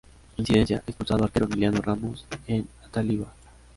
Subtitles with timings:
[0.37, 3.31] Incidencia: expulsado arquero Emiliano Ramos en Ataliva.